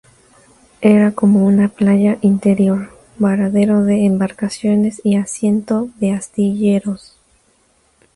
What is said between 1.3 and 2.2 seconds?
una playa